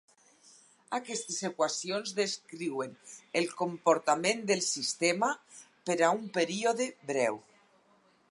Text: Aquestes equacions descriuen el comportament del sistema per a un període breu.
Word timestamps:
Aquestes 0.97 1.35
equacions 1.49 2.13
descriuen 2.19 2.95
el 3.41 3.51
comportament 3.61 4.41
del 4.53 4.65
sistema 4.69 5.29
per 5.91 5.99
a 6.07 6.09
un 6.21 6.25
període 6.39 6.89
breu. 7.13 7.39